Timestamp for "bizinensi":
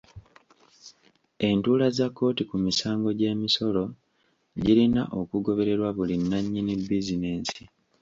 6.89-7.63